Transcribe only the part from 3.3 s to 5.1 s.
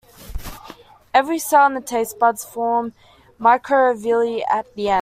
microvilli at the ends.